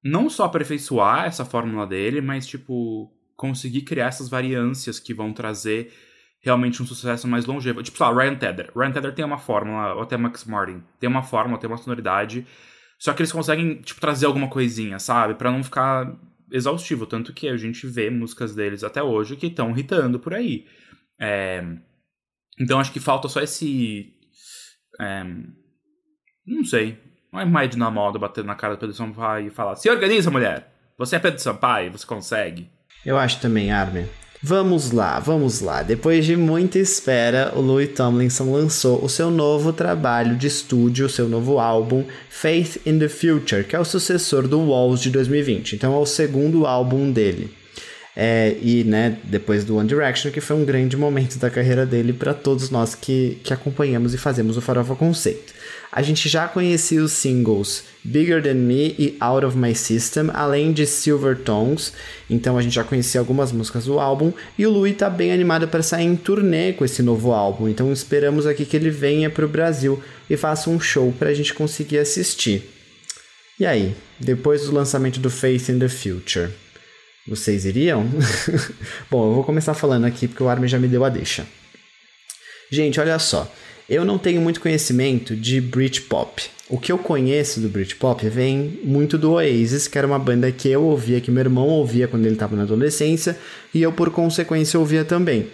[0.03, 5.91] não só aperfeiçoar essa fórmula dele, mas, tipo, conseguir criar essas variâncias que vão trazer
[6.41, 7.83] realmente um sucesso mais longevo.
[7.83, 8.71] Tipo, sei lá, Ryan Tedder.
[8.75, 12.45] Ryan Tedder tem uma fórmula, ou até Max Martin, tem uma fórmula, tem uma sonoridade,
[12.99, 15.35] só que eles conseguem, tipo, trazer alguma coisinha, sabe?
[15.35, 16.13] para não ficar
[16.51, 17.05] exaustivo.
[17.05, 20.65] Tanto que a gente vê músicas deles até hoje que estão hitando por aí.
[21.19, 21.63] É...
[22.59, 24.13] Então acho que falta só esse.
[24.99, 25.23] É...
[26.45, 26.97] Não sei.
[27.31, 29.89] Não é mais de na moda bater na cara do Pedro Sampaio e falar: se
[29.89, 30.73] organiza, mulher!
[30.97, 32.69] Você é Pedro Sampaio, você consegue.
[33.05, 34.05] Eu acho também, Armin.
[34.41, 35.83] Vamos lá, vamos lá.
[35.83, 41.09] Depois de muita espera, o Louis Tomlinson lançou o seu novo trabalho de estúdio, o
[41.09, 45.75] seu novo álbum, Faith in the Future, que é o sucessor do Walls de 2020.
[45.75, 47.51] Então é o segundo álbum dele.
[48.15, 52.13] É, e né, depois do One Direction, que foi um grande momento da carreira dele
[52.13, 55.53] para todos nós que, que acompanhamos e fazemos o Farofa Conceito.
[55.91, 60.71] A gente já conhecia os singles Bigger Than Me e Out of My System, além
[60.71, 61.93] de Silver Tongues,
[62.29, 65.67] então a gente já conhecia algumas músicas do álbum, e o Louis tá bem animado
[65.67, 69.45] para sair em turnê com esse novo álbum, então esperamos aqui que ele venha para
[69.45, 72.69] o Brasil e faça um show para a gente conseguir assistir.
[73.59, 76.49] E aí, depois do lançamento do Faith in the Future,
[77.27, 78.05] vocês iriam?
[79.11, 81.45] Bom, eu vou começar falando aqui porque o Armin já me deu a deixa.
[82.71, 83.51] Gente, olha só.
[83.89, 86.43] Eu não tenho muito conhecimento de Britpop.
[86.69, 90.69] O que eu conheço do Britpop vem muito do Oasis, que era uma banda que
[90.69, 93.35] eu ouvia, que meu irmão ouvia quando ele estava na adolescência,
[93.73, 95.47] e eu por consequência ouvia também.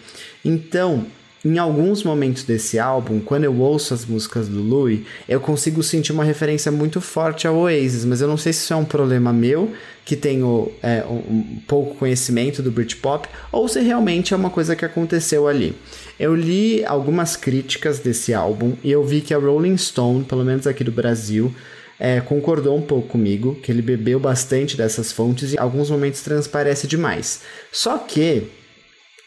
[0.43, 1.05] Então,
[1.45, 6.11] em alguns momentos desse álbum, quando eu ouço as músicas do Louis, eu consigo sentir
[6.11, 9.31] uma referência muito forte ao Oasis, mas eu não sei se isso é um problema
[9.31, 9.71] meu,
[10.03, 14.83] que tenho é, um pouco conhecimento do Britpop, ou se realmente é uma coisa que
[14.83, 15.73] aconteceu ali.
[16.19, 20.65] Eu li algumas críticas desse álbum e eu vi que a Rolling Stone, pelo menos
[20.65, 21.53] aqui do Brasil,
[21.99, 26.21] é, concordou um pouco comigo, que ele bebeu bastante dessas fontes e em alguns momentos
[26.21, 27.41] transparece demais.
[27.71, 28.43] Só que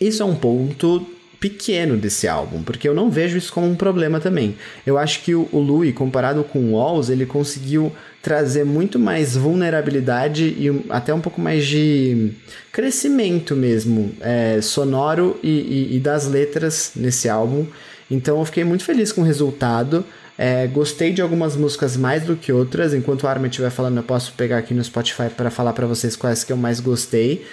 [0.01, 1.07] isso é um ponto
[1.41, 4.57] pequeno desse álbum, porque eu não vejo isso como um problema também.
[4.87, 9.37] Eu acho que o, o Louis, comparado com o Walls, ele conseguiu trazer muito mais
[9.37, 12.33] vulnerabilidade e até um pouco mais de
[12.73, 17.67] crescimento mesmo, é, sonoro e, e, e, das letras nesse álbum.
[18.11, 20.05] Então eu fiquei muito feliz com o resultado.
[20.37, 22.95] É, gostei de algumas músicas mais do que outras.
[22.95, 26.17] Enquanto o Armin estiver falando, eu posso pegar aqui no Spotify para falar para vocês
[26.17, 27.45] quais que eu mais gostei.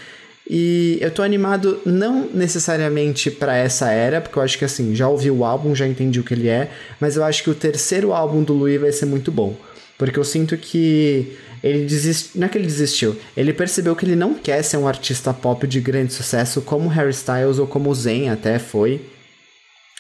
[0.47, 5.07] E eu tô animado não necessariamente para essa era, porque eu acho que assim, já
[5.07, 8.13] ouvi o álbum, já entendi o que ele é, mas eu acho que o terceiro
[8.13, 9.55] álbum do Louis vai ser muito bom.
[9.97, 12.39] Porque eu sinto que ele desistiu.
[12.39, 13.15] Não é que ele desistiu.
[13.35, 17.11] Ele percebeu que ele não quer ser um artista pop de grande sucesso como Harry
[17.11, 19.01] Styles ou como Zen até foi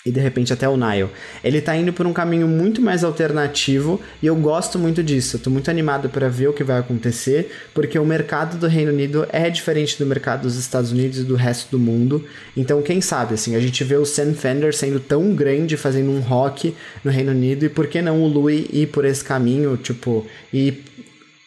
[0.05, 1.09] e de repente até o Nile.
[1.43, 5.37] Ele tá indo por um caminho muito mais alternativo e eu gosto muito disso.
[5.37, 8.91] Eu tô muito animado para ver o que vai acontecer, porque o mercado do Reino
[8.91, 12.23] Unido é diferente do mercado dos Estados Unidos e do resto do mundo.
[12.55, 16.19] Então, quem sabe, assim, a gente vê o Sam Fender sendo tão grande fazendo um
[16.19, 20.27] rock no Reino Unido e por que não o Louis ir por esse caminho, tipo,
[20.53, 20.83] e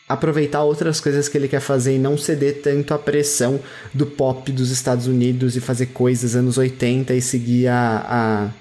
[0.08, 3.60] aproveitar outras coisas que ele quer fazer e não ceder tanto à pressão
[3.92, 8.52] do pop dos Estados Unidos e fazer coisas anos 80 e seguir a,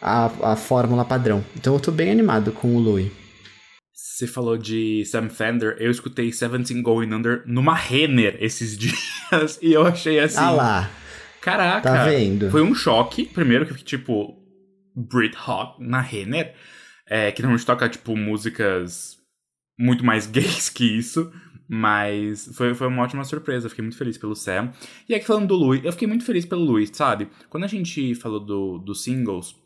[0.00, 1.44] a, a fórmula padrão.
[1.56, 3.10] Então eu tô bem animado com o Louis.
[3.92, 9.72] Você falou de Sam Fender, eu escutei Seventeen Going Under numa Renner esses dias e
[9.72, 10.38] eu achei assim.
[10.38, 10.90] Ah lá.
[11.40, 11.82] Caraca.
[11.82, 12.50] Tá vendo?
[12.50, 13.26] Foi um choque.
[13.26, 14.34] Primeiro que tipo,
[14.96, 16.54] Brit Hawk na Renner,
[17.08, 19.16] é, que normalmente toca, tipo, músicas
[19.78, 21.32] muito mais gays que isso.
[21.68, 24.72] Mas foi, foi uma ótima surpresa, fiquei muito feliz pelo Sam.
[25.08, 27.28] E aqui falando do Louis, eu fiquei muito feliz pelo Louis, sabe?
[27.50, 29.56] Quando a gente falou do, dos singles,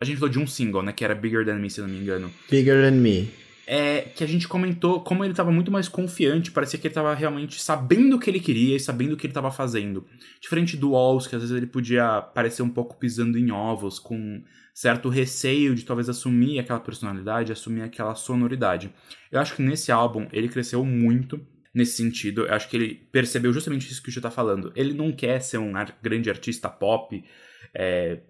[0.00, 0.92] a gente falou de um single, né?
[0.92, 2.30] Que era Bigger Than Me, se não me engano.
[2.50, 3.30] Bigger Than Me.
[3.66, 7.12] É que a gente comentou como ele tava muito mais confiante, parecia que ele tava
[7.14, 10.04] realmente sabendo o que ele queria e sabendo o que ele tava fazendo.
[10.40, 14.42] Diferente do Walls, que às vezes ele podia parecer um pouco pisando em ovos, com
[14.76, 18.92] certo receio de talvez assumir aquela personalidade, assumir aquela sonoridade.
[19.32, 21.40] Eu acho que nesse álbum ele cresceu muito
[21.74, 22.44] nesse sentido.
[22.44, 24.70] Eu acho que ele percebeu justamente isso que o Gil tá falando.
[24.76, 27.24] Ele não quer ser um grande artista pop,
[27.72, 28.20] é,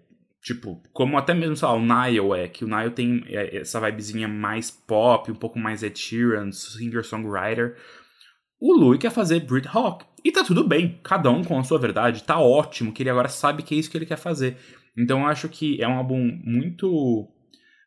[0.41, 3.81] tipo, como até mesmo, sei lá, o Nile é, que o Nile tem é, essa
[3.81, 7.75] vibezinha mais pop, um pouco mais Ed Sheeran, singer-songwriter.
[8.57, 10.05] O Louis quer fazer Brit Rock.
[10.23, 13.27] E tá tudo bem, cada um com a sua verdade, tá ótimo, que ele agora
[13.27, 14.57] sabe que é isso que ele quer fazer.
[14.97, 17.27] Então eu acho que é um álbum muito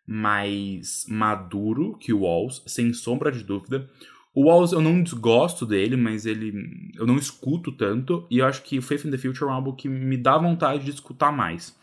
[0.06, 3.88] mais maduro que o Walls, sem sombra de dúvida.
[4.34, 6.52] O Walls eu não desgosto dele, mas ele
[6.96, 9.74] eu não escuto tanto, e eu acho que Faith in the Future é um álbum
[9.74, 11.76] que me dá vontade de escutar mais.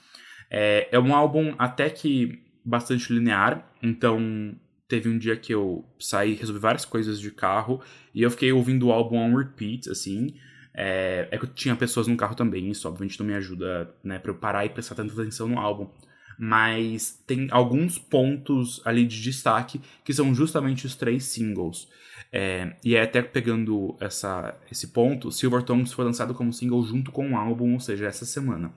[0.49, 4.55] É, é um álbum até que bastante linear, então
[4.87, 7.81] teve um dia que eu saí, resolvi várias coisas de carro,
[8.13, 10.33] e eu fiquei ouvindo o álbum on repeat, assim,
[10.79, 14.19] é, é, que eu tinha pessoas no carro também, isso obviamente não me ajuda, né,
[14.19, 15.89] pra eu parar e prestar tanta atenção no álbum.
[16.37, 21.87] Mas tem alguns pontos ali de destaque que são justamente os três singles.
[22.31, 27.11] É, e é até pegando essa, esse ponto, Silver Tongues foi lançado como single junto
[27.11, 28.71] com o álbum, ou seja, essa semana.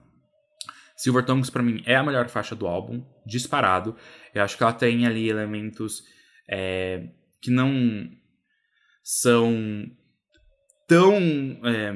[0.97, 3.95] Silver Tongues para mim é a melhor faixa do álbum, disparado.
[4.35, 6.03] Eu acho que ela tem ali elementos
[6.49, 7.09] é,
[7.43, 8.11] que não
[9.03, 9.91] são
[10.91, 11.15] tão.
[11.65, 11.95] É,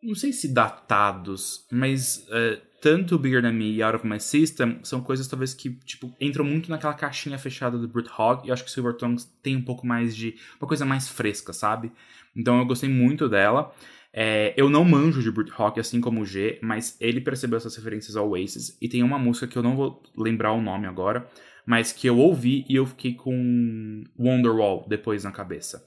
[0.00, 4.78] não sei se datados, mas é, tanto Bigger Than Me e Out of My System
[4.84, 8.46] são coisas talvez que tipo, entram muito naquela caixinha fechada do Brute Hog.
[8.46, 10.36] E acho que Silver Tongues tem um pouco mais de.
[10.60, 11.90] uma coisa mais fresca, sabe?
[12.36, 13.74] Então eu gostei muito dela.
[14.16, 17.74] É, eu não manjo de Brit Rock, assim como o G, mas ele percebeu essas
[17.74, 18.78] referências ao Oasis.
[18.80, 21.28] E tem uma música que eu não vou lembrar o nome agora,
[21.66, 25.84] mas que eu ouvi e eu fiquei com Wonderwall depois na cabeça.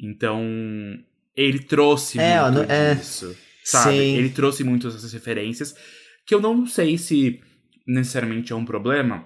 [0.00, 0.42] Então,
[1.36, 2.94] ele trouxe é, muito não, é...
[2.94, 3.96] disso, sabe?
[3.96, 4.16] Sim.
[4.16, 5.74] Ele trouxe muito essas referências,
[6.26, 7.40] que eu não sei se
[7.86, 9.24] necessariamente é um problema,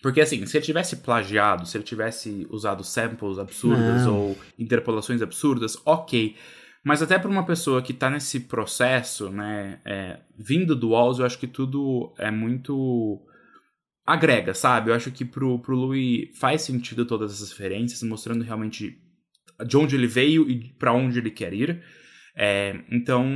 [0.00, 4.16] porque assim, se ele tivesse plagiado, se ele tivesse usado samples absurdas Não.
[4.16, 6.36] ou interpolações absurdas, ok.
[6.84, 11.26] Mas até para uma pessoa que tá nesse processo, né, é, vindo do Walls, eu
[11.26, 13.20] acho que tudo é muito
[14.04, 14.90] agrega, sabe?
[14.90, 19.00] Eu acho que pro, pro Louis faz sentido todas essas referências, mostrando realmente
[19.66, 21.82] de onde ele veio e para onde ele quer ir.
[22.34, 23.26] É, então,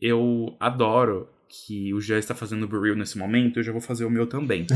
[0.00, 4.04] eu adoro que o Jean está fazendo o Burrell nesse momento, eu já vou fazer
[4.04, 4.66] o meu também.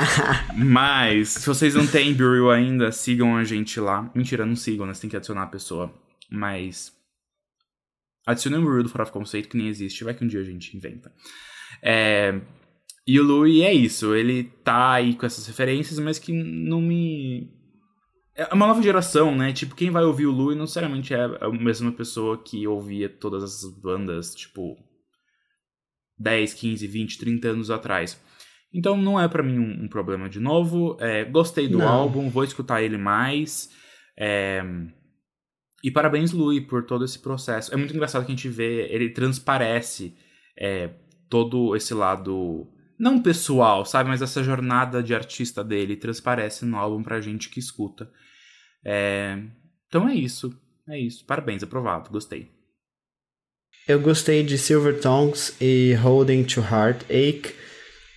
[0.54, 4.10] Mas, se vocês não têm Burrell ainda, sigam a gente lá.
[4.14, 4.92] Mentira, não sigam, né?
[4.92, 5.92] Você tem que adicionar a pessoa.
[6.30, 6.92] Mas,
[8.26, 10.04] adicionem o Burrell do Farofa Conceito, que nem existe.
[10.04, 11.10] Vai que um dia a gente inventa.
[11.82, 12.38] É,
[13.06, 14.14] e o Louis é isso.
[14.14, 17.50] Ele tá aí com essas referências, mas que não me...
[18.38, 19.52] É uma nova geração, né?
[19.52, 23.42] Tipo, quem vai ouvir o Louis não necessariamente é a mesma pessoa que ouvia todas
[23.42, 24.76] essas bandas, tipo,
[26.16, 28.16] 10, 15, 20, 30 anos atrás.
[28.72, 30.96] Então não é para mim um, um, problema de novo.
[31.00, 31.88] É, gostei do Não.
[31.88, 33.70] álbum, vou escutar ele mais.
[34.16, 34.62] É,
[35.82, 37.74] E parabéns, Louis, por todo esse processo.
[37.74, 40.16] É muito engraçado que a gente vê, ele transparece
[40.56, 40.90] é,
[41.28, 44.10] todo esse lado, não pessoal, sabe?
[44.10, 48.08] Mas essa jornada de artista dele transparece no álbum pra gente que escuta.
[48.90, 49.38] É,
[49.86, 50.54] Então é isso.
[50.88, 51.22] É isso.
[51.26, 52.08] Parabéns, aprovado.
[52.10, 52.48] Gostei.
[53.86, 57.54] Eu gostei de Silver Tongues e Holding to Heartache.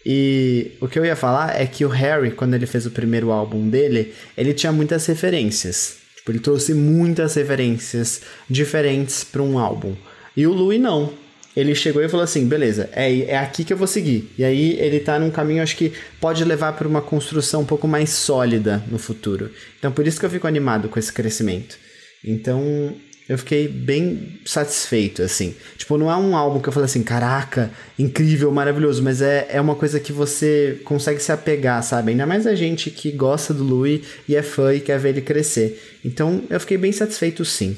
[0.05, 3.31] E o que eu ia falar é que o Harry, quando ele fez o primeiro
[3.31, 5.99] álbum dele, ele tinha muitas referências.
[6.15, 9.95] Tipo, ele trouxe muitas referências diferentes para um álbum.
[10.35, 11.13] E o Louis não.
[11.55, 14.31] Ele chegou e falou assim: beleza, é, é aqui que eu vou seguir.
[14.37, 17.87] E aí ele tá num caminho, acho que pode levar para uma construção um pouco
[17.87, 19.51] mais sólida no futuro.
[19.77, 21.77] Então por isso que eu fico animado com esse crescimento.
[22.23, 22.95] Então
[23.31, 25.55] eu fiquei bem satisfeito, assim.
[25.77, 29.61] Tipo, não é um álbum que eu falei assim, caraca, incrível, maravilhoso, mas é, é
[29.61, 32.11] uma coisa que você consegue se apegar, sabe?
[32.11, 35.21] Ainda mais a gente que gosta do Louis e é fã e quer ver ele
[35.21, 35.81] crescer.
[36.03, 37.77] Então eu fiquei bem satisfeito, sim.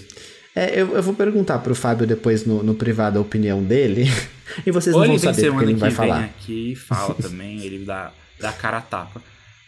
[0.56, 4.06] É, eu, eu vou perguntar pro Fábio depois no, no privado a opinião dele.
[4.66, 6.24] e vocês Ou não vão ele saber porque semana ele que vai vem falar.
[6.26, 9.22] aqui e fala também, ele dá dar cara a tapa.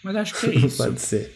[0.03, 0.77] Mas acho que é isso.
[0.83, 1.31] Pode ser.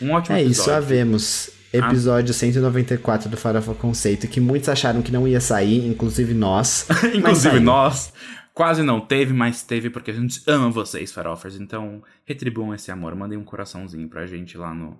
[0.00, 0.60] Um ótimo É episódio.
[0.60, 1.50] isso, havemos.
[1.72, 6.86] Episódio 194 do Farofa Conceito, que muitos acharam que não ia sair, inclusive nós.
[7.12, 8.12] Inclusive nós.
[8.54, 11.56] Quase não teve, mas teve porque a gente ama vocês, farofers.
[11.56, 13.14] Então, retribuam esse amor.
[13.14, 14.98] Mandem um coraçãozinho pra gente lá no.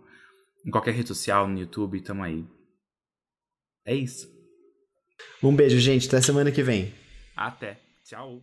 [0.66, 2.44] Em qualquer rede social, no YouTube, tamo aí.
[3.86, 4.28] É isso.
[5.42, 6.08] Um beijo, gente.
[6.08, 6.92] Até semana que vem.
[7.36, 7.78] Até.
[8.04, 8.42] Tchau.